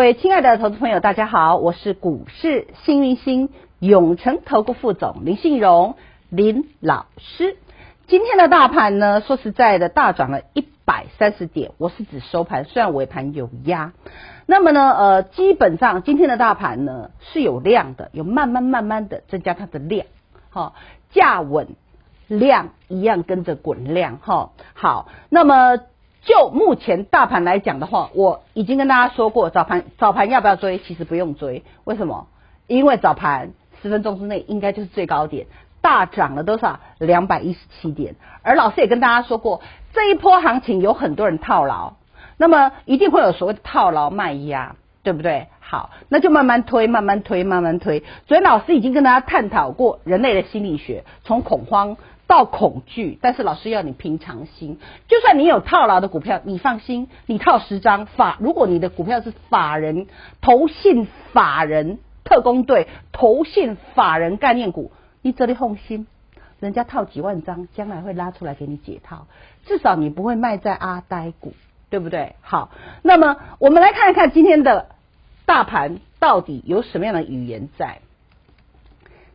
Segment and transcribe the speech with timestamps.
[0.00, 3.50] 各位亲爱的投资朋友，大家好，我是股市幸运星
[3.80, 5.94] 永诚投顾副总林信荣
[6.30, 7.58] 林老师。
[8.06, 13.92] 今天的大盘呢，说实在的，大涨了一百三十点，我是指收盘，虽然尾盘有压。
[14.46, 20.06] 那么呢，呃，基本上今天的大盘呢是有量的，有慢慢慢慢的增加它的量，
[20.48, 20.76] 好，
[21.10, 21.76] 价稳
[22.26, 25.78] 量一样跟着滚量，哈，好，那么。
[26.22, 30.78] 就目前大盘来讲的话，我已经跟大家说过，早盘早盘要不要追？
[30.78, 32.26] 其实不用追，为什么？
[32.66, 33.52] 因为早盘
[33.82, 35.46] 十分钟之内应该就是最高点，
[35.80, 36.78] 大涨了多少？
[36.98, 38.16] 两百一十七点。
[38.42, 39.62] 而老师也跟大家说过，
[39.94, 41.94] 这一波行情有很多人套牢，
[42.36, 45.48] 那么一定会有所谓的套牢卖压，对不对？
[45.58, 48.02] 好，那就慢慢推，慢慢推，慢慢推。
[48.28, 51.96] 所以老师已经跟大家探讨过人类的心理学，从恐慌。
[52.30, 54.78] 到恐惧，但是老师要你平常心。
[55.08, 58.36] 就算你有套牢的股票，你放心，你套十张法。
[58.38, 60.06] 如果你的股票是法人、
[60.40, 66.06] 投信法人特攻队、投信法人概念股，你这里放心，
[66.60, 69.26] 人家套几万张，将来会拉出来给你解套。
[69.66, 71.52] 至少你不会卖在阿呆股，
[71.88, 72.36] 对不对？
[72.42, 72.70] 好，
[73.02, 74.86] 那么我们来看一看今天的
[75.46, 78.02] 大盘到底有什么样的语言在。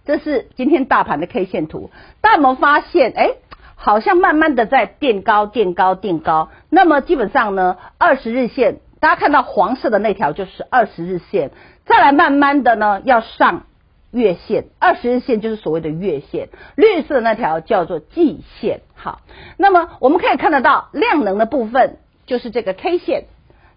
[0.05, 1.89] 这是今天大盘的 K 线图，
[2.21, 3.11] 大家有没有发现？
[3.15, 3.31] 哎，
[3.75, 6.49] 好像慢慢的在垫高、垫高、垫高。
[6.69, 11.49] 那么基本上呢，二十日线，大家看到黄色的那条就是二十日线，
[11.85, 13.63] 再来慢慢的呢要上
[14.11, 18.81] 月线，二十日线就是所谓的月线，绿色那条叫做季线。
[18.93, 19.21] 好，
[19.57, 23.25] 那么我们可以看得到量能的部分就是这个 K 线，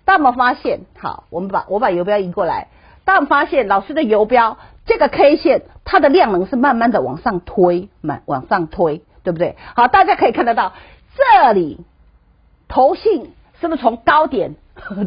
[0.04, 0.80] 大家有没有发现？
[0.98, 2.68] 好，我们把我把游标移过来，
[3.06, 4.58] 大家有没有发现老师的游标。
[4.88, 9.54] 这个 K 线它的量能是慢慢的往上推，慢往上推，对不对？
[9.76, 10.72] 好，大家可以看得到，
[11.14, 11.78] 这里
[12.66, 14.56] 投信是不是从高点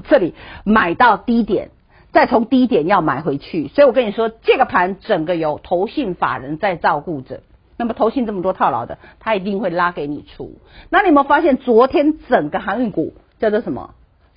[0.08, 1.72] 这里买到低点，
[2.12, 3.68] 再从低点要买回去？
[3.70, 7.42] 所以我跟你说，这个盘整个由投信法人在照顾着。
[7.78, 10.60] 那么投信这么多套牢的，他一定会拉给你出。
[10.92, 13.96] 那你有没有发现，昨天整个航运股叫做什么？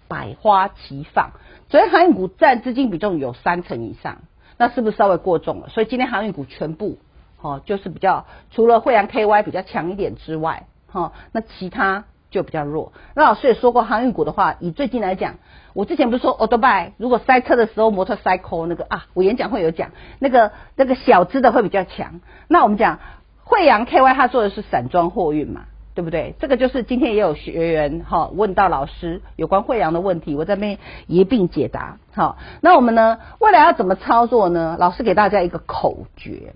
[0.08, 1.32] 百花齐放。
[1.68, 4.22] 昨天航运股占资金比重有三成以上。
[4.56, 5.68] 那是不是稍微过重了？
[5.68, 6.98] 所以今天航运股全部，
[7.40, 12.92] 哦，就是比较除了惠阳 KY 比较强一点之外，哈，那其他就比较弱。
[13.14, 15.36] 那老师也说过，航运股的话，以最近来讲，
[15.72, 22.20] 我之前不是说欧多拜如果塞车的时候，摩托塞扣那个啊，我演讲会有讲，那个那个小资的会比较强。
[22.48, 23.00] 那我们讲
[23.42, 25.66] 惠阳 KY，它做的是散装货运嘛。
[25.94, 26.34] 对不对？
[26.40, 31.98] 这个就是今天也有学员哈问到老师有关惠阳的问题，我这边一并解答。
[32.12, 34.76] 好，那我们呢，未来要怎么操作呢？
[34.78, 36.54] 老师给大家一个口诀，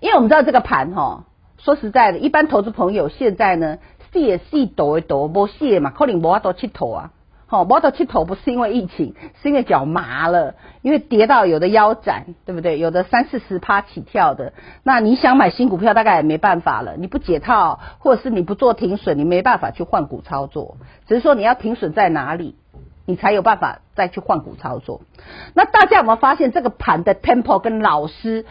[0.00, 1.24] 因为我们知道这个盘哈，
[1.58, 3.78] 说实在的，一般投资朋友现在呢，
[4.12, 7.10] 细细抖一抖，不细嘛，可能无法多七头啊。
[7.50, 12.78] 好，摩托气头不是因为疫情，是因为脚麻了，因为跌到有的腰斩，对不对？
[12.78, 16.96] 有的三四十趴起跳的，那你想买新股票，大概也没办法了。
[16.98, 20.76] 你不解套，或者是你不做停损，你没办法去换股操作。
[21.06, 22.54] 只是说你要停损在哪里，
[23.06, 25.00] 你才有办法再去换股操作。
[25.54, 28.44] 那大家有没有发现这个盘的 tempo 跟老师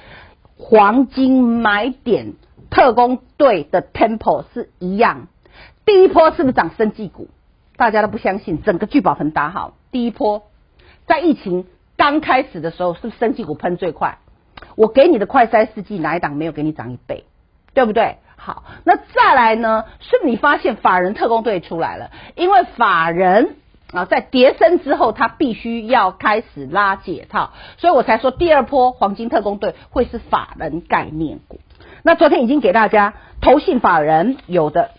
[0.58, 2.34] 黄金买点
[2.72, 5.28] 特工队的 tempo 是一样？
[5.86, 7.28] 第一波是不是涨生技股？
[7.78, 10.44] 大家都不相信，整个聚宝盆打好，第一波
[11.06, 14.18] 在疫情刚开始的时候，是不是生技股喷最快？
[14.76, 17.26] 我给你的快筛试剂哪一档没有给你涨一倍，
[17.76, 18.18] 对不对？
[18.36, 19.86] 好，那再来呢？
[20.00, 23.58] 是你发现法人特工队出来了，因为法人
[23.94, 31.60] 啊在跌升之后，他必须要开始拉解套，所以我才说第二波黄金特工队会是法人概念股。
[32.02, 34.90] 那昨天已经给大家投信法人有的。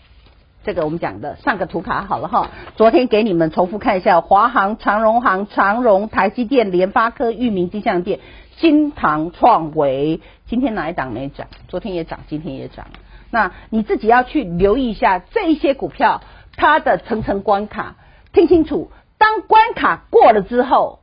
[0.63, 8.19] 这个我们讲的上个图卡好了哈，昨天给你们重复看一下，华航、长荣航、长荣、台积电、联发科、裕民、金像店、
[8.57, 11.47] 新唐创维，今天哪一档没涨？
[11.69, 12.87] 昨天也涨，今天也涨。
[13.31, 16.21] 那你自己要去留意一下这一些股票
[16.57, 17.95] 它的层层关卡，
[18.33, 20.99] 听清楚，当关卡过了之后，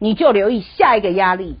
[0.00, 1.58] 你就留意下一个压力，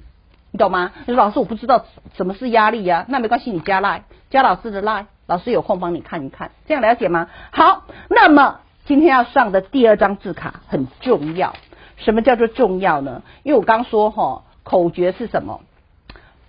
[0.50, 0.90] 你懂吗？
[1.06, 1.84] 你说老师我不知道
[2.16, 5.06] 什么是压力呀、那没关系，你加 line，加老师的 line。
[5.26, 7.28] 老师有空帮你看一看，这样了解吗？
[7.50, 11.54] 好，那么今天要上的第二张字卡很重要，
[11.96, 13.22] 什么叫做重要呢？
[13.42, 15.60] 因为我刚说哈，口诀是什么？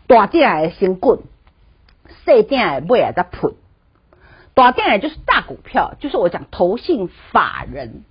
[0.05, 1.19] 大点的先滚，
[2.23, 3.55] 细点的尾再喷。
[4.53, 8.03] 大点也就是大股票，就是我讲投信法人，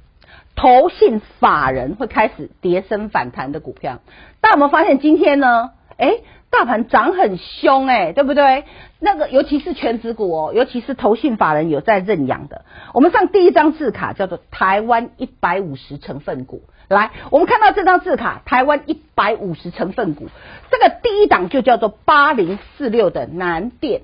[0.54, 4.00] 投信法人会开始跌升反弹的股票。
[4.40, 5.70] 大家有没有发现今天呢？
[5.96, 8.64] 诶大盘涨很凶诶，对不对？
[8.98, 12.64] 那个尤其是权值股哦，尤其是投信法人有在认养的。
[12.94, 20.28] 我们上第一张字卡叫做台湾一百五十成分股，来，我们看到这张字卡，台湾一百五十成分股，
[20.70, 24.02] 这个第一档就叫做八零四六的南电。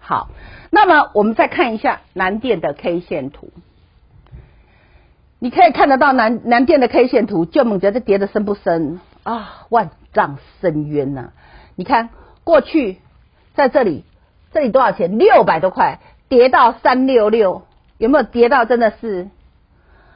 [0.00, 0.30] 好，
[0.70, 3.50] 那么我们再看一下南电的 K 线图，
[5.38, 9.66] 你可以看得到南南电的 K 线图，就猛觉得跌得深不深啊？
[9.70, 9.90] 万。
[10.12, 11.30] 让深渊呐！
[11.76, 12.08] 你看
[12.44, 12.98] 过去
[13.54, 14.04] 在这里，
[14.52, 15.18] 这里多少钱？
[15.18, 17.62] 六百多块，跌到三六六，
[17.98, 19.28] 有没有跌到真的是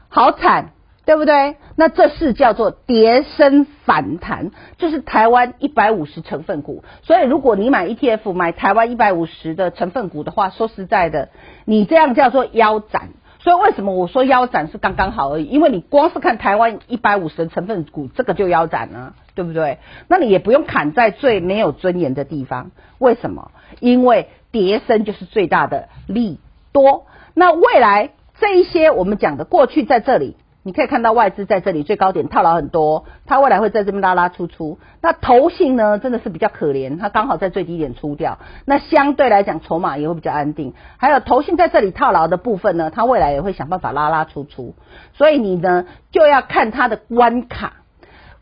[0.08, 0.70] 好惨，
[1.04, 1.56] 对不对？
[1.76, 6.84] 那这是叫做跌升反弹，就是台湾一百五十成分股。
[7.02, 11.28] 所以如果你买 ETF 买台湾一百五十的成分股的话，说实在的，
[11.64, 13.10] 你这样叫做腰斩。
[13.42, 15.44] 所以为什么我说腰斩是刚刚好而已？
[15.44, 19.14] 因为你光是看台湾一百五十的成分股，这个就腰斩了。
[19.34, 19.78] 对不对？
[20.08, 22.70] 那你也不用砍在最没有尊严的地方。
[22.98, 23.50] 为什么？
[23.80, 26.38] 因为跌升就是最大的利
[26.70, 27.06] 多。
[27.32, 34.78] 那未来这一些我们讲的过去在这里，你可以看到外资在这里最高点套牢很多，它未来会在这边拉拉出出。
[35.00, 38.38] 那投信呢，真的是比较可怜，它刚好在最低点出掉。
[38.64, 40.74] 那相对来讲，筹码也会比较安定。
[40.98, 44.74] 还有投信在这里套牢的部分呢，它未来也会想办法拉拉出出。
[45.14, 47.74] 所以你呢，就要看它的关卡。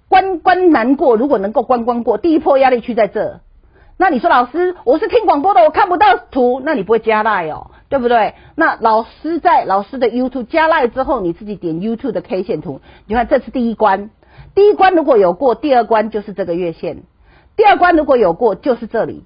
[0.09, 3.41] 关关难过，如果能够关关过，第一波压力区在这。
[3.97, 8.35] 那你说老师，我是听广播的，我看不到图，那你不会加赖哦，对不对？
[8.55, 14.09] 那老师在老师的 YouTube 加赖之后，你自己点 YouTube 的 K 线图，你看这是第一关，
[14.55, 17.03] 第一关如果有过，第二关就是这个月线，
[17.57, 19.25] 第二关如果有过，就是这里，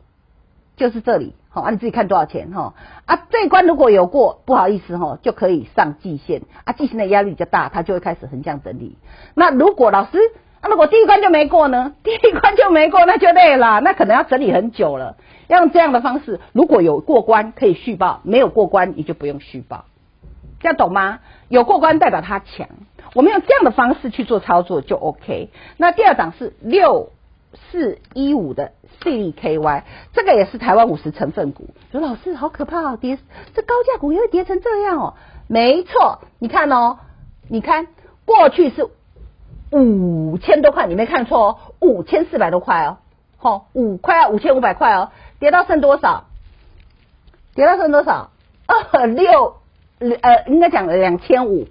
[0.76, 2.74] 就是这里，好啊，你自己看多少钱哈
[3.04, 8.96] 啊，这一关如果有过，不好意思哈，就可以上季线啊，季线的压力比较大，它就会开始横向整理。
[9.34, 10.18] 那如果老师。
[10.66, 11.92] 那如果第一关就没过呢？
[12.02, 15.18] 第一关就没过，那就累了，那可能要整理很久了。
[15.48, 19.84] 要用这样的方式，如果有过关可以续报，没有过关你就不用续报，
[20.60, 21.20] 这样懂吗？
[21.48, 22.68] 有过关代表它强，
[23.14, 25.50] 我们用这样的方式去做操作就 OK。
[25.76, 27.10] 那第二档是六
[27.70, 29.82] 四一五的 CKY，
[30.12, 31.70] 这个也是台湾五十成分股。
[31.92, 33.18] 说老师好可怕哦，跌
[33.54, 35.14] 这高价股也会跌成这样哦？
[35.48, 36.98] 没错，你看哦，
[37.48, 37.86] 你看
[38.24, 38.88] 过去是。
[39.70, 42.98] 五千多块，你没看错哦，五千四百多块哦，
[43.38, 45.10] 好，五块啊，五千五百块哦，
[45.44, 46.24] 跌到剩多少？
[47.54, 48.30] 跌到剩多少？
[48.66, 49.56] 二六
[49.98, 51.68] 呃，应该讲两千五，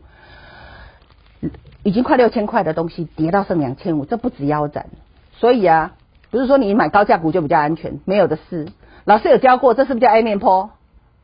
[1.81, 4.91] 已经快六千块的东西跌到剩两千五，这不止腰斩。
[5.31, 5.93] 所以啊，
[6.29, 8.67] 不是说你买高价股就比较安全，没有的事。
[9.05, 10.69] 老师有教过，这是不是叫 A 面坡？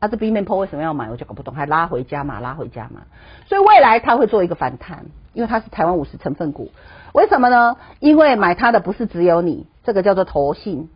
[0.00, 1.08] 啊，这 B 面坡为什么要买？
[1.08, 3.02] 我就搞不懂，还拉回家嘛，拉回家嘛，
[3.46, 5.06] 所以未来它会做一个反弹。
[5.34, 6.72] 因为它是台湾五十成分股，
[7.12, 7.76] 为什么呢？
[8.00, 10.90] 因为买它的不是只有你，这个叫做投信，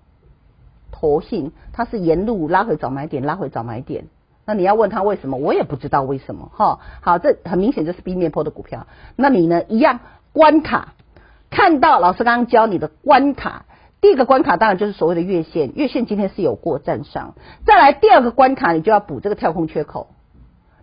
[0.95, 4.07] 投信它是沿路拉回早买点，拉回早买点。
[4.47, 6.79] 那你要问他为什么，我也不知道为什么哈。
[7.01, 8.87] 好，这很明显就是 B 面坡的股票。
[9.17, 9.65] 那你呢？
[9.69, 10.01] 一样
[10.33, 10.95] 关卡，
[11.51, 13.65] 看到老师刚刚教你的关卡，
[14.01, 17.35] 第一个关卡当然就是所谓的月线，月线今天是有过站上。
[17.67, 20.09] 再来第二个关卡，你就要补这个跳空缺口。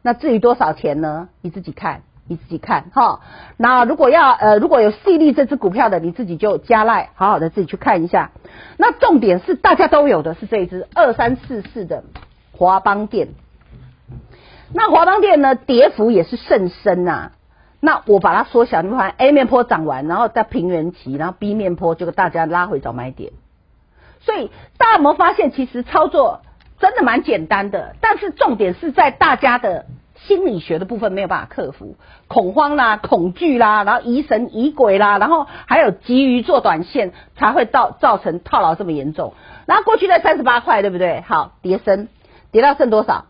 [0.02, 1.30] 那至于多少钱呢？
[1.42, 2.02] 你自己看。
[2.32, 3.20] 你自己看哈，
[3.58, 8.32] 那如果要呃，如果有细粒这只股票的，你自己就加赖，好好的自己去看一下。
[8.78, 12.06] 那重点是大家都有的是这一只二三四四的
[12.54, 13.28] 华邦电。
[14.74, 17.34] 那华邦电呢，跌幅也是甚深呐。
[17.82, 23.34] 那我把它缩小，你看 A 面坡涨完，然后在平原期，然后 B 面坡就给大家拉回找买点。
[24.22, 26.44] 所以大家有没有发现，其实操作
[26.80, 29.86] 真的蛮简单的，但是重点是在大家的。
[30.28, 31.96] 心理学的部分没有办法克服
[32.28, 39.34] 恐慌啦、恐惧啦，然后疑神疑鬼啦，然后还有急于做短线，才会造造成套牢这么严重。
[39.66, 41.22] 然后过去在三十八块，对不对？
[41.22, 42.08] 好，跌升，
[42.52, 43.26] 跌到剩多少？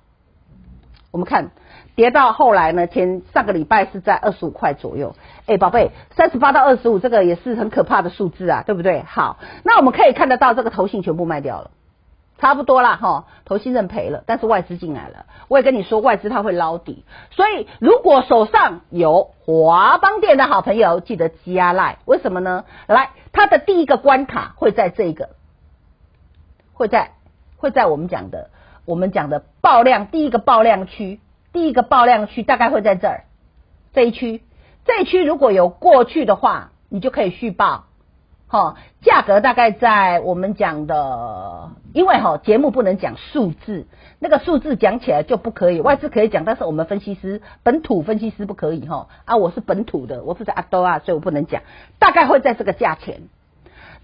[1.11, 1.51] 我们看，
[1.95, 5.15] 跌到后来呢，前上个礼拜是在二十五块左右。
[5.45, 9.03] 哎，宝贝，三十八到二十五，这个也是很可怕的数字啊，对不对？
[9.07, 11.71] 好，那我们可以看得到，这个投信全部卖掉了。
[12.41, 15.27] 差不多啦，哈，投信认赔了，但是外资进来了。
[15.47, 21.99] 我也跟你说，外资它会捞底，所以如果手上有华邦电的好朋友，记得加赖。
[22.05, 22.65] 为什么呢？
[22.87, 25.29] 来，它的第一个关卡会在这个，
[26.73, 27.11] 会在
[27.57, 28.49] 会在我们讲的
[28.85, 31.19] 我们讲的爆量第一个爆量区，
[31.53, 33.25] 第一个爆量区大概会在这儿
[33.93, 34.41] 这一区，
[34.83, 37.85] 这一区如果有过去的话，你就可以续报。
[38.51, 43.87] 好，价格大概在我们讲的，因为哈节目不能讲数字，
[44.19, 49.07] 那个数字讲起来就不可以，外资可以讲，但是我们分析师本土分析师不可以哈。
[49.23, 51.61] 啊，我是本土的，我是在阿多啊，所以我不能讲，
[51.97, 53.21] 大概会在这个价钱。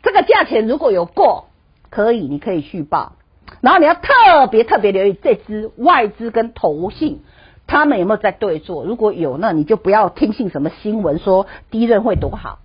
[0.02, 1.50] 这个价钱如果有过，
[1.90, 3.18] 可以，你可以续报。
[3.60, 7.22] 然后你要特别特别留意这支外资跟投信，
[7.68, 8.86] 他们有没有在对坐？
[8.86, 12.60] 如果有，那你就不要听信什么新闻说第一任会多好。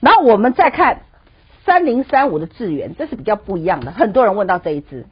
[0.00, 1.04] 然后我们再看。
[1.64, 3.92] 三零三五的智原，这是比较不一样的。
[3.92, 5.06] 很多人问到这一支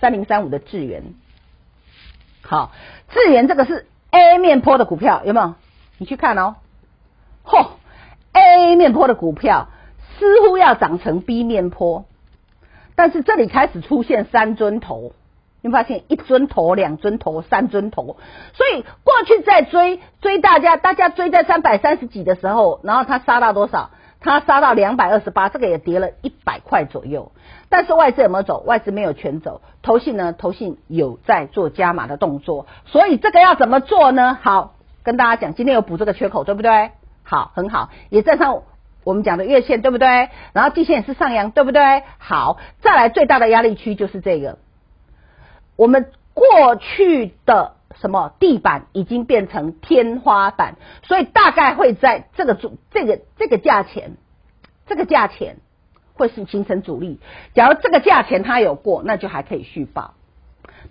[0.00, 1.02] 三零三五的智原，
[2.42, 2.72] 好，
[3.10, 5.54] 智原这个是 A 面坡的股票，有没有？
[5.98, 6.54] 你去看哦，
[7.44, 7.66] 嚯
[8.32, 9.68] ，A 面坡的股票
[10.18, 12.04] 似乎要涨成 B 面坡，
[12.94, 15.12] 但是这里开始出现三尊头，
[15.60, 18.16] 你发现一尊头、两尊头、三尊头，
[18.54, 23.90] 所以过去在追追大家，大家追在三百三十几的时候，然后它杀到多少？
[24.20, 27.32] 它杀到两百二十八，这个也跌了一百块左右。
[27.68, 28.58] 但是外资有没有走？
[28.66, 29.60] 外资没有全走。
[29.80, 30.32] 投信呢？
[30.32, 32.66] 投信有在做加码的动作。
[32.86, 34.36] 所以这个要怎么做呢？
[34.42, 36.90] 好，跟大家讲，今天有补这个缺口，对不对？
[37.22, 38.62] 好，很好，也站上
[39.04, 40.30] 我们讲的月线，对不对？
[40.52, 42.02] 然后季线也是上扬，对不对？
[42.18, 44.58] 好，再来最大的压力区就是这个，
[45.76, 47.77] 我们过去的。
[48.00, 54.16] 什么地板已经变成天花板，所以大概会在这个主这个这个价钱，
[54.86, 55.56] 这个价钱
[56.14, 57.20] 会是形成阻力。
[57.54, 60.14] 假如这个价钱它有过，那就还可以续抱。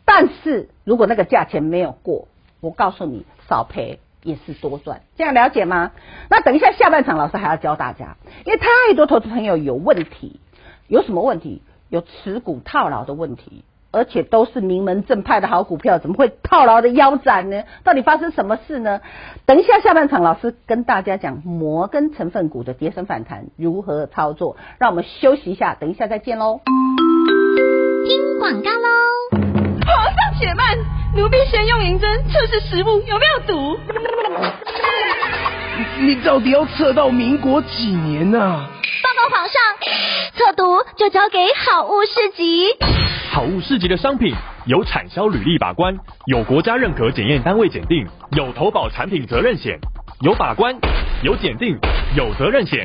[0.05, 2.27] 但是如果那个价钱没有过，
[2.59, 5.01] 我告诉你，少赔也是多赚。
[5.15, 5.91] 这样了解吗？
[6.29, 10.39] 那等一下下半场老师还要教大家，因为太多投资朋友有问题，
[10.87, 11.61] 有什么问题？
[11.89, 13.63] 有持股套牢的问题。
[13.91, 17.63] 而且都是名门正派的好股票，怎么会套牢的腰斩呢？
[17.83, 19.01] 到底发生什么事呢？
[19.45, 24.57] 等一下下半场，老师跟大家讲摩根成分股的跌升反弹如何操作。
[24.77, 26.61] 让我们休息一下，等一下再见喽。
[28.05, 28.87] 听广告喽！
[29.85, 30.77] 皇上且慢，
[31.15, 33.77] 奴婢先用银针测试食物有没有毒。
[35.99, 38.69] 你到底要测到民国几年呐、啊？
[39.01, 39.61] 报告皇上，
[40.35, 42.67] 测毒就交给好物市集。
[43.31, 44.33] 好物市集的商品
[44.65, 49.79] 有产销履历把关，有国家认可检验单位检定，有投保产品责任险，
[50.21, 50.75] 有把关，
[51.21, 51.77] 有检定，
[52.15, 52.83] 有责任险。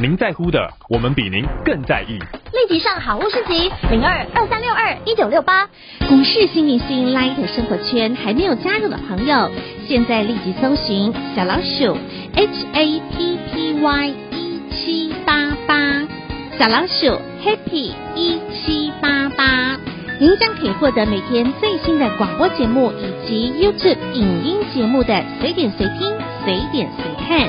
[0.00, 2.16] 您在乎的，我们比您更在意。
[2.20, 5.66] 立即上好物市集零二二三六二一九六八。
[6.08, 9.50] 股市新明星 Light 生活圈还没有加入的朋友，
[9.88, 11.98] 现在立即搜寻小老鼠
[12.36, 16.06] H A P P Y 一七八八，
[16.60, 19.76] 小老鼠 Happy 一七八八。
[20.20, 26.16] 您将可以获得每天最新的广播节目以及 YouTube 影音节目的随点随听、
[26.48, 27.46] 随点随看，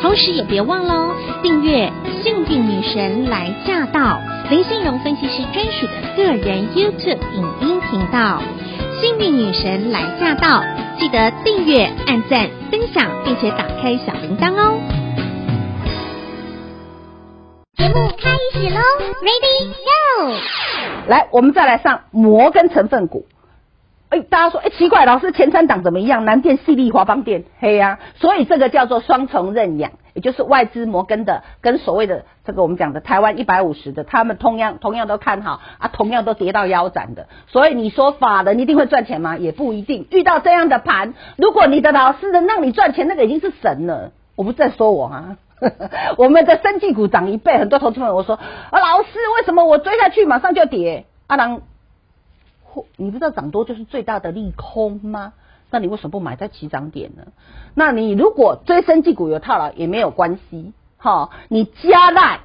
[0.00, 1.92] 同时也别忘喽订阅
[2.22, 4.18] 《幸运女神来驾到》
[4.48, 8.40] 林信荣分析师专属的个人 YouTube 影音频道
[9.02, 10.62] 《幸运女神来驾到》，
[10.98, 14.80] 记得订阅、按赞、分享，并且打开小铃铛哦。
[17.76, 18.80] 节目开始喽
[19.20, 20.34] ，Ready Go！
[21.08, 23.26] 来，我们再来上摩根成分股。
[24.10, 26.24] 哎，大家说，哎，奇怪，老师前三档怎么样？
[26.24, 37.28] 南电、矽力、华邦电，嘿呀、所以这个叫做双重认养，也就是外资摩根的跟所谓的这个我们讲的台湾一百五十的，他们同样同样都看好啊，同样都跌到腰斩的。
[37.46, 39.36] 所以你说法人一定会赚钱吗？
[39.36, 40.08] 也不一定。
[40.10, 44.10] 遇到这样的盘，如果你的老师能让你赚钱，那个已经是神了。
[44.34, 45.36] 我不是在说我啊。
[46.16, 51.04] 我们的生技股涨一倍，很多投资朋友我说啊，老师为什么我追下去马上就跌？
[51.28, 51.60] 阿、郎，
[52.96, 55.32] 你不知道涨多就是最大的利空吗？
[55.70, 57.24] 那你为什么不买在起涨点呢？
[57.74, 62.40] 那你如果追生技股有套牢也没有关系，哈，你加赖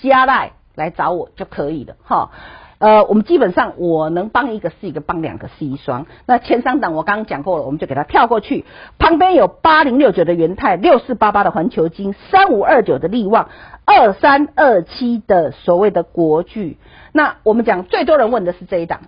[0.00, 2.30] 加赖来找我就可以了，哈。
[2.78, 6.06] 呃，我们基本上我能帮一个是一个，帮两个是一双。
[6.24, 8.64] 那前三档我刚刚讲过了，我们就给它跳过去。
[8.98, 13.50] 旁边有八零六九的元泰，六四八八的环球金，三五二九的力旺，
[13.84, 16.78] 二三二七的所谓的国巨。
[17.12, 19.00] 那我们讲最多人问的是这一档，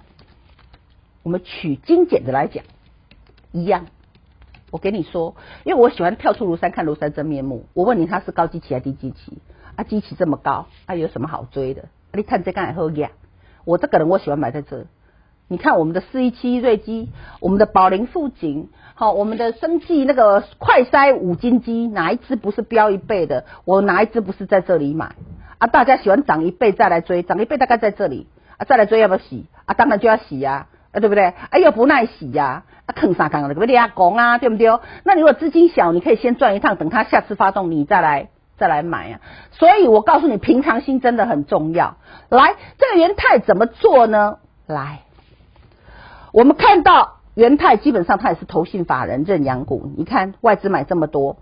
[1.22, 2.64] 我们取精简的来讲，
[3.52, 3.86] 一样。
[4.70, 7.66] 我给你说，因为我喜欢跳出庐山看庐山真面目。
[7.74, 9.38] 我问你，它是高基期还是低基期？
[9.76, 11.84] 啊，基期这么高，啊，有什么好追的？
[12.14, 13.10] 你看这刚才好呀。
[13.64, 14.86] 我这个人我喜欢买在这，
[15.46, 17.10] 你看我们的四一七瑞基，
[17.40, 23.44] 我们的宝林富锦，好，我们的生技那个快筛五金机，哪一支不是飙一倍的？
[23.64, 25.14] 我哪一支不是在这里买？
[25.58, 28.26] 啊，大家喜欢涨一倍再来追，涨一倍大概在这里
[28.56, 29.44] 啊，再来追要不要洗？
[29.66, 30.68] 啊，当然就要洗啊！
[30.92, 31.32] 啊，对不对？
[31.50, 34.78] 哎呦不耐洗呀，啊，坑啥坑了，给你阿讲啊，对不对？
[35.04, 39.20] 那你如果资金小，你可以先赚一趟，等它下次发动，你再来再来买啊。
[39.52, 41.96] 所以我告诉你，平常心真的很重要。
[42.28, 44.36] 来，这个元泰怎么做呢？
[44.66, 45.00] 来，
[46.32, 51.38] 我们看到元泰基本上它也是投信法人认养股，你看外资买这么多，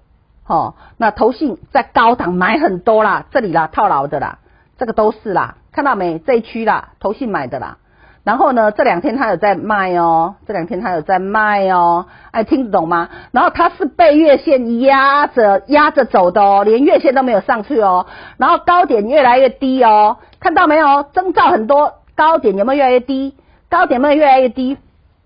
[0.46, 4.38] 哦，那投信在高档买很多啦，这里啦套牢的啦，
[4.78, 6.20] 这个都是啦，看到没？
[6.20, 7.78] 这一区啦，投信买的啦。
[8.22, 13.08] 然后呢，这两天它有在卖哦，这两天它有在卖哦，哎，听得懂吗？
[13.32, 21.02] 然后它是被月线压着压着走的哦，连月线都没有上去哦，然后高点越来越低哦，看到没有？
[21.14, 21.94] 征兆很多。
[22.14, 23.34] 高点有没有越来越低？
[23.70, 24.76] 高点有没有越来越低？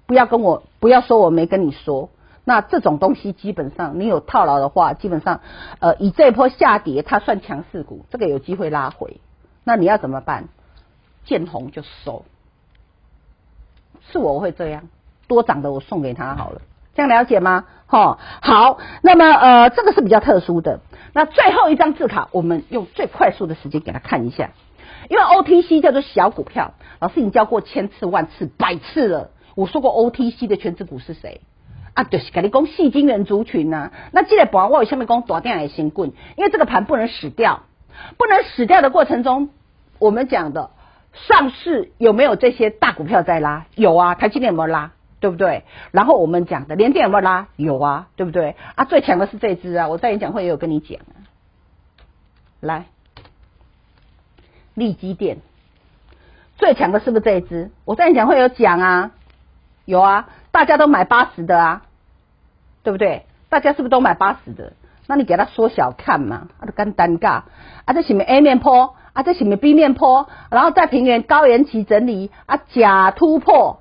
[0.07, 2.11] 不要跟我，不要说我没跟你说。
[2.45, 5.41] 那这种东西基本上你有套牢的话，基本上
[5.81, 9.19] 呃以这波下跌，它算强势股，这个有机会拉回。
[9.65, 10.45] 那你要怎么办？
[11.25, 12.25] 见红就收。
[14.11, 14.89] 是我会这样，
[15.29, 16.61] 多涨的我送给他好了，
[16.95, 17.65] 这样了解吗？
[17.89, 18.79] 齁，好。
[19.03, 20.81] 那么呃这个是比较特殊的。
[21.13, 24.51] 那最后一张字卡，我们用最快速的时间给他看一下。
[25.09, 29.31] 因为 OTC 叫做小股票，老师已经教过千次万次百次了。
[29.55, 31.43] 我说过 OTC 的权值股是谁
[31.93, 32.05] 啊？
[32.05, 33.93] 就是跟你讲矽晶圆族群呐、啊。
[34.13, 37.65] 那记得把握我下面讲大点的先滚，因为这个盘不能死掉，
[38.17, 39.51] 不能死掉的过程中，
[39.99, 40.71] 我们讲的
[41.15, 43.67] 上市有没有这些大股票在拉？
[43.75, 44.93] 有啊，台积电有没有拉？
[45.21, 45.65] 对不对？
[45.91, 47.49] 然后我们讲的联电有没有拉？
[47.57, 48.57] 有啊，对不对？
[48.75, 51.25] 啊，最强的是这支啊，我在演讲会也有跟你讲啊，
[52.61, 52.87] 来。
[54.75, 55.39] 力基电
[56.59, 57.71] 最强的是不是这一支？
[57.85, 59.13] 我在演讲会有讲啊，
[59.85, 61.83] 有啊，大家都买八十的啊，
[62.83, 63.25] 对不对？
[63.49, 64.73] 大家是不是都买八十的？
[65.07, 67.43] 那你给它缩小看嘛，啊，就干尴尬
[67.85, 73.81] 啊，这什么 A 面坡啊，这什么 B 面坡，然后在平原高原期整理啊，假突破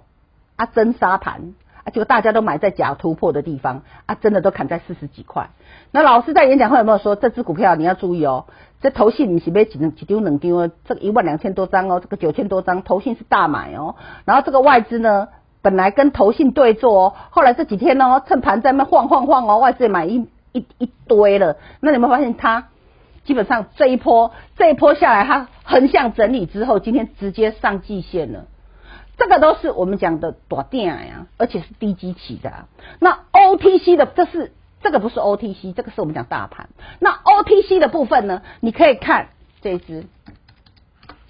[0.55, 1.53] 啊，真沙盘
[1.83, 5.49] 啊，结果大家都买在假突破的地方啊，真的都砍在四十几块。
[5.91, 8.45] 那老师在演讲会有没有说这支股票你要注意哦？
[8.81, 10.71] 这投信你是买几几张两张哦？
[10.83, 13.95] 这个一万两千多张哦，这个九千多张，投信是大买哦。
[14.25, 15.29] 然后这个外资呢，
[15.61, 21.57] 本来跟投信对坐哦，后来这几天哦，趁盘在那晃晃晃哦，外资也买一一一堆了。
[21.81, 22.69] 那你有没有发现它
[23.25, 28.45] 基本上这一波这一波下来，它横向整理之后，今天直接上季线了。
[29.17, 32.65] 这个都是我们讲的大点呀，而且是低基期的。
[32.99, 34.53] 那 OTC 的这是。
[34.85, 36.67] 这个不是 OTC，这个是我们讲大盘。
[36.99, 38.41] 那 OTC 的部分呢？
[38.59, 39.29] 你可以看
[39.61, 40.07] 这一支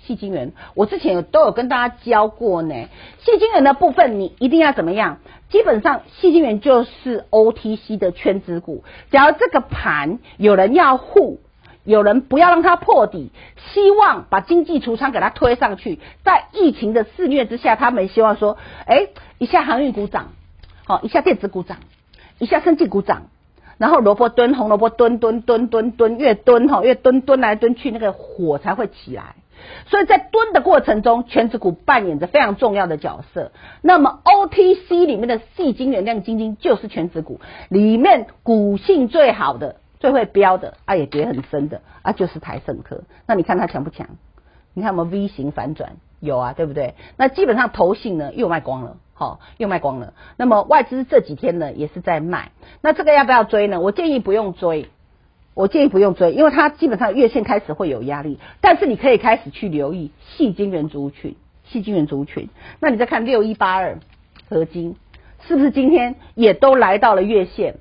[0.08, 2.74] 矽晶圆，我之前有都有跟大家教过呢。
[3.20, 5.20] 细晶圆的部分，你一定要怎么样？
[5.54, 8.84] 基本上细晶圆就是 OTC 的圈子股。
[9.12, 11.42] 假如这个盘有人要护，
[11.84, 13.30] 有人不要让它破底，
[13.72, 20.32] 希望把经济橱窗给它推上去，在疫情的肆虐之下，他们希望说，哎，一下航运股涨，
[20.86, 21.78] 好，一下电子股涨，
[22.40, 23.28] 一下生技股涨。
[23.78, 29.36] 然后萝卜蹲，红萝卜蹲蹲蹲蹲蹲，越蹲哈越蹲蹲来蹲去，那个火才会起来。
[29.86, 33.52] 所以在蹲的过程中，权值股扮演着非常重要的角色。
[33.82, 43.04] 那么 OTC 里面的细晶圆亮晶晶就是权值股里面股性最好的、最会飙的啊，也跌很深的啊，就是台盛科。
[43.28, 44.08] 那你看它强不强？
[44.74, 45.98] 你看我们 V 型反转？
[46.20, 46.96] 有啊，对不对？
[47.18, 48.98] 那基本上投信呢又卖光了。
[49.16, 50.14] 好，又卖光了。
[50.38, 52.52] 那么外资这几天呢，也是在卖。
[52.82, 53.80] 那这个要不要追呢？
[53.80, 54.90] 我建议不用追，
[55.54, 58.40] 我建议不用追，因为它基本上月线开始会有压力。
[58.60, 61.36] 但是你可以开始去留意矽晶圆族群，
[61.70, 62.50] 矽晶圆族群。
[62.80, 64.00] 那你再看六一八二
[64.50, 64.96] 合金，
[65.48, 67.76] 是不是今天也都来到了月线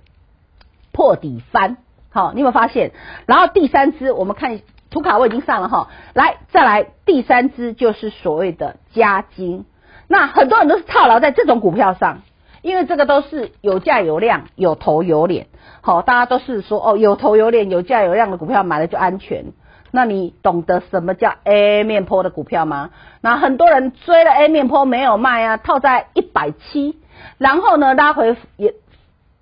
[0.92, 1.78] 破底翻？
[2.10, 2.92] 好，你有没有发现？
[3.26, 9.64] 然后第三支，我们看图卡我已经上了哈，来再来第三支就是所谓的加金。
[10.08, 12.20] 那很多人都是套牢在这种股票上，
[12.60, 15.46] 因为这个都是有价有量、有头有脸。
[15.80, 19.46] 好，大家都是说哦，有头有脸、有价有量的股票买了就安全。
[19.90, 22.90] 那你懂得什么叫 A 面坡的股票吗？
[23.20, 26.98] 那很多人追了 A 面坡没有卖啊，套在一百七，
[27.38, 28.74] 然后呢拉回也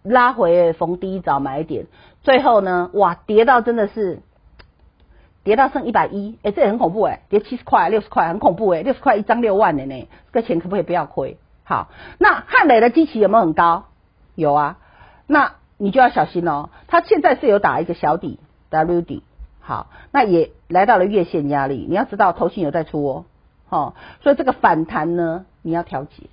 [0.02, 1.86] 拉回逢低早买点，
[2.22, 4.20] 最后呢哇跌到真的是。
[5.42, 11.38] 跌到剩一百一，哎，这也很恐怖哎，跌七十块、六十块，很恐怖哎，六十块一张六万的呢，这个钱可不可以不要亏？
[11.64, 11.88] 好，
[12.18, 13.86] 那汉磊的基期有没有很高？
[14.34, 14.76] 有啊，
[15.26, 18.38] 那你就要小心哦，它现在是有打一个小底
[18.68, 19.22] W 底，
[19.60, 23.24] 好，那也来到了月线压力，你要知道头信有在出哦，
[23.66, 26.24] 好，所以这个反弹呢，你要调节，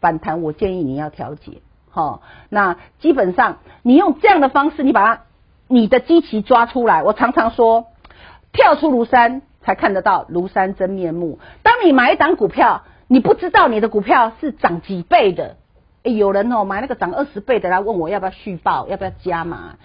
[0.00, 5.22] 反弹我建议你要调节，好，那基本上你用这样的方式，你把它
[5.68, 7.86] 你的基期抓出来，我常常说。
[8.54, 11.38] 跳出庐山，才看得到庐山真面目。
[11.62, 15.56] 当你买一档股票，你不知道你的股票是涨几倍的。
[16.04, 19.76] 哎，有人哦买那个涨二十倍的来问我要不要续报，要不要加码？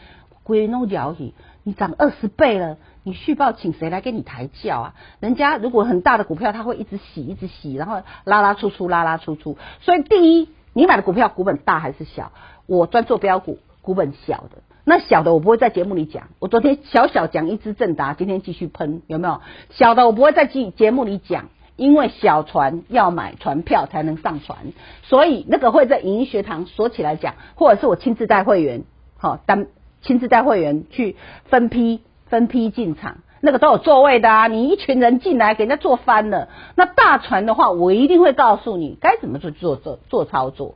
[0.44, 4.94] 龟弄脚去，你涨二十倍了，你续报请谁来给你抬轿啊？
[5.20, 9.58] 人家如果很大的股票，他会一直洗，一直洗，然后拉拉出出，拉拉出出。
[9.82, 12.32] 所以第一，你买的股票股本大还是小？
[12.66, 14.64] 我专做标股，股本小的。
[14.86, 16.30] 那小的我不会在节目里讲。
[16.40, 19.42] 我昨天小小讲一支正达，今天继续喷，有没有？
[19.70, 21.50] 小的我不会在节节目里讲。
[21.78, 28.84] 因为小船要买船票才能上船，所以那个会在影音学堂锁起来讲，或者是我亲自带会员，
[29.18, 29.68] 好单
[30.02, 34.48] 亲自带会员去分批分批进场，那个都有座位的啊。
[34.48, 40.76] 你一群人进来给人家坐翻了，那大船的话，我一定会告诉你该怎么做做做做操作。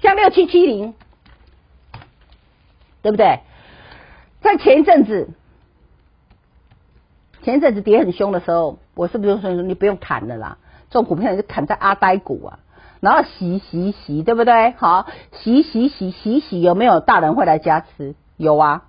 [0.00, 0.94] 像六七七零，
[3.02, 3.40] 对不对？
[4.40, 5.28] 在前一阵子。
[7.42, 10.58] 前一阵子跌很凶的时候，我是不是说你不用砍了啦？
[10.90, 12.58] 这种股票就砍在阿呆股啊，
[13.00, 14.72] 然后洗洗洗，对不对？
[14.76, 18.14] 好，洗洗洗洗洗，有没有大人会来加持？
[18.36, 18.84] 有啊，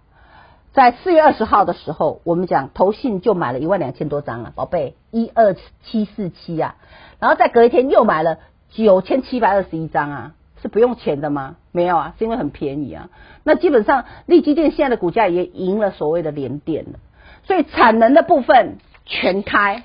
[0.73, 6.75] 在四月二十号的时候，我们讲投信就买了一万两千多张啊，宝贝一二七四七啊，
[7.19, 11.55] 然后在隔一天又买了九千七百二十一张啊，是不用钱的吗？
[11.71, 13.09] 没有啊，是因为很便宜啊。
[13.43, 16.99] 那基本上力积电现在的股价也赢了所谓的联电了。
[17.43, 19.83] 所以产能的部分全开，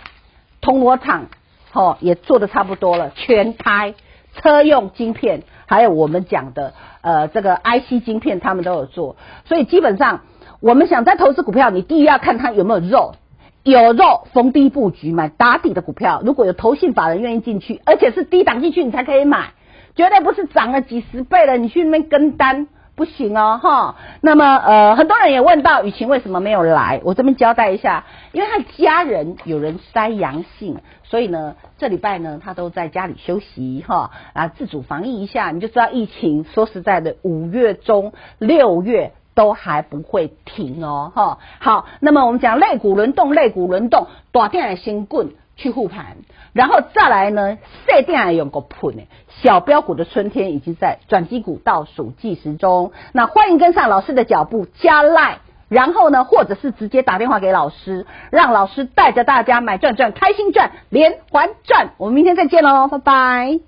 [0.60, 1.26] 铜锣厂
[1.72, 3.94] 哦也做的差不多了，全开
[4.34, 9.16] 车用晶片，还有我们讲的呃这个 IC 晶片，他们都有做。
[9.46, 10.20] 所以基本上
[10.60, 13.14] 我们想在投资股票，你第一要看它有没有肉，
[13.62, 16.22] 有肉逢低布局买打底的股票。
[16.24, 19.54] 如果有投信法人愿意进去，而且是低档进去，你才可以买，
[19.94, 22.68] 绝对不是涨了几十倍了，你去那边跟单。
[22.96, 23.94] 不行哦，哈。
[24.22, 36.44] 那么，呃，很多人也问到雨晴为什么没有来，我这边交代一下，因为他家人有人筛阳性，所以呢，这礼拜呢，他都在家里休息，哈，啊，自主防疫一下，你就知道疫情。
[36.44, 41.38] 说实在的，五月中、六月都还不会停哦，哈。
[41.61, 46.18] 好，那么我们讲肋骨轮动，肋骨轮动，大点的新棍去护盘。
[46.52, 52.92] 然后再来呢，设定还有个盘呢，小标股的春天已经在转机股倒数计时中。
[53.12, 55.38] 那欢迎跟上老师的脚步，加赖，
[55.68, 61.94] 然后呢，或者是直接打电话给老师，让老师带着大家买赚赚，开心赚，连环赚。
[61.98, 63.60] 我们明天再见喽，拜拜。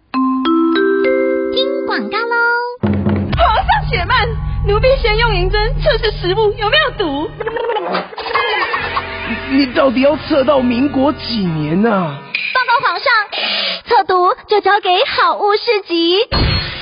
[1.50, 2.36] 听广告喽，
[3.36, 4.28] 皇上且慢，
[4.66, 7.28] 奴婢先用银针测试食物有没有毒。
[9.50, 12.18] 你到底要测到民国几年啊？
[12.54, 13.12] 报告皇上，
[13.84, 16.18] 测毒就交给好物市集。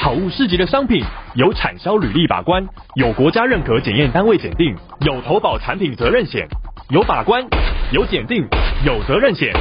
[0.01, 1.03] 好物市集的商品
[1.35, 6.47] 有产销履历把关，有国家认可检验单位检定，有投保产品责任险，
[6.91, 7.45] 有把关，
[7.91, 8.47] 有检定，
[8.85, 9.53] 有责任险。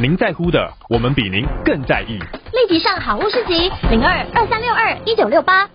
[0.00, 2.18] 您在乎的，我们比您更在意。
[2.52, 5.68] 立即上好物市集零二二三六二一九六八。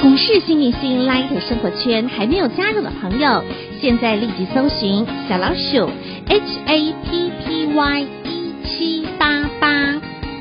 [0.00, 3.44] 股市新明星 Light 生活圈还没有加入的朋友，
[3.80, 5.90] 现在立即搜寻小老鼠
[6.28, 8.40] H A P P Y 一。
[8.72, 10.00] 七八八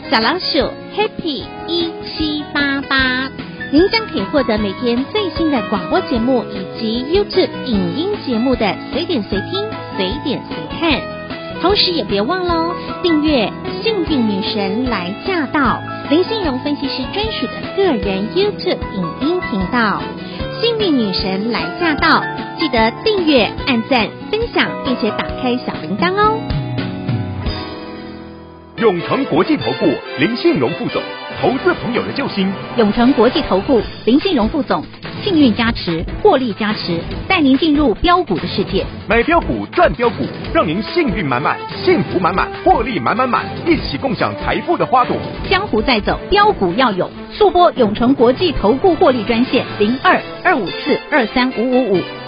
[0.10, 3.30] 小老鼠 Happy 一七八八，
[3.72, 9.50] 您将可以获得每天最新的广播节目以及 YouTube 影音节目的随点随听、
[9.98, 11.02] 随点随看。
[11.62, 20.00] 同时也别忘喽，订阅幸运女神来驾到林信荣分析师专属的个人 YouTube 影音频道
[20.62, 22.24] “幸运女神来驾到”，
[22.60, 26.40] 记得订阅、按赞、分享，并且打开小铃铛哦。
[28.78, 29.88] 永诚国际投顾
[30.20, 31.02] 林信荣副总，
[31.42, 32.54] 投资朋友的救星。
[32.78, 34.84] 永诚国际投顾林信荣副总，
[35.24, 38.86] 幸运加持，获利加持，带您进入标股的世界。
[39.08, 45.18] 买标股赚标股，让您幸运满满，幸福满满，获利满满满，一起共享财富的花朵。
[45.50, 47.10] 江湖再走，标股要有。
[47.32, 52.19] 速播永诚国际投顾获利专线零二二五四二三五五五。